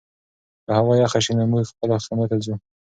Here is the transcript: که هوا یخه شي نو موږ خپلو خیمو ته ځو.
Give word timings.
که 0.63 0.69
هوا 0.77 0.93
یخه 1.03 1.19
شي 1.25 1.31
نو 1.37 1.43
موږ 1.51 1.63
خپلو 1.71 1.95
خیمو 2.05 2.25
ته 2.31 2.35
ځو. 2.43 2.53